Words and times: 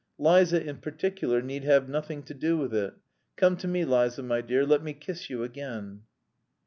Liza 0.17 0.59
in 0.67 0.77
particular 0.77 1.43
need 1.43 1.63
have 1.63 1.87
nothing 1.87 2.23
to 2.23 2.33
do 2.33 2.57
with 2.57 2.73
it. 2.73 2.95
Come 3.35 3.55
to 3.57 3.67
me, 3.67 3.85
Liza, 3.85 4.23
my 4.23 4.41
dear, 4.41 4.65
let 4.65 4.81
me 4.81 4.93
kiss 4.93 5.29
you 5.29 5.43
again." 5.43 6.05